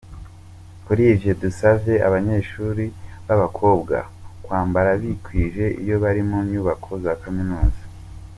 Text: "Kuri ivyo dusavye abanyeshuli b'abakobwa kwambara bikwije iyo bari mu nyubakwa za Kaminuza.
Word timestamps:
"Kuri 0.85 1.01
ivyo 1.13 1.31
dusavye 1.41 1.93
abanyeshuli 2.07 2.85
b'abakobwa 3.25 3.97
kwambara 4.43 4.89
bikwije 5.01 5.65
iyo 5.81 5.95
bari 6.03 6.21
mu 6.29 6.37
nyubakwa 6.49 6.93
za 7.03 7.13
Kaminuza. 7.23 7.83